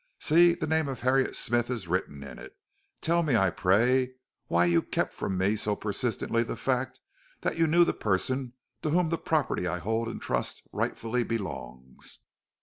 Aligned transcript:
"See! 0.19 0.55
the 0.55 0.65
name 0.65 0.87
of 0.87 1.01
Harriett 1.01 1.35
Smith 1.35 1.69
is 1.69 1.87
written 1.87 2.23
in 2.23 2.39
it. 2.39 2.57
Tell 3.01 3.21
me, 3.21 3.35
I 3.37 3.51
pray, 3.51 4.13
why 4.47 4.65
you 4.65 4.81
kept 4.81 5.13
from 5.13 5.37
me 5.37 5.55
so 5.55 5.75
persistently 5.75 6.41
the 6.41 6.55
fact 6.55 6.99
that 7.41 7.59
you 7.59 7.67
knew 7.67 7.85
the 7.85 7.93
person 7.93 8.53
to 8.81 8.89
whom 8.89 9.09
the 9.09 9.19
property 9.19 9.67
I 9.67 9.77
hold 9.77 10.07
in 10.09 10.17
trust 10.17 10.63
rightfully 10.73 11.23
belongs." 11.23 12.17